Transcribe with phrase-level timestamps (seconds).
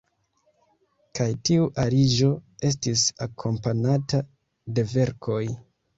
[1.19, 2.29] Kaj tiu aliĝo
[2.71, 4.23] estis akompanata
[4.79, 5.43] de verkoj.